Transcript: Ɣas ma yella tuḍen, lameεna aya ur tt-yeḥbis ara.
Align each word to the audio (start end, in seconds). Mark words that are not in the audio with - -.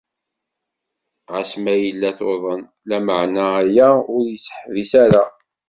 Ɣas 1.31 1.51
ma 1.63 1.73
yella 1.83 2.09
tuḍen, 2.17 2.61
lameεna 2.89 3.43
aya 3.61 3.89
ur 4.15 4.23
tt-yeḥbis 4.33 4.91
ara. 5.03 5.23